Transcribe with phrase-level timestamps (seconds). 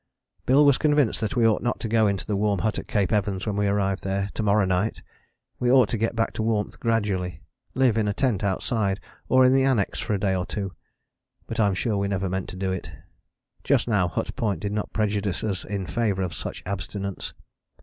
[0.47, 3.11] Bill was convinced that we ought not to go into the warm hut at Cape
[3.13, 5.03] Evans when we arrived there to morrow night!
[5.59, 7.43] We ought to get back to warmth gradually,
[7.75, 10.73] live in a tent outside, or in the annexe for a day or two.
[11.45, 12.91] But I'm sure we never meant to do it.
[13.63, 17.35] Just now Hut Point did not prejudice us in favour of such abstinence.